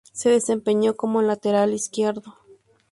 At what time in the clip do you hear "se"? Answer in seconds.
0.13-0.31